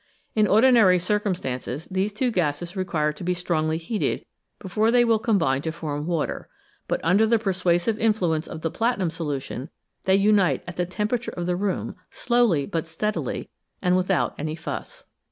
[0.33, 4.25] In ordinary circumstances these two gases require to be strongly heated
[4.57, 6.49] before they will combine to form water,
[6.87, 9.69] but under the persuasive influence of the platinum solution
[10.05, 15.05] they unite at the temperature of the j'oom, slowly but steadily and without any fuss.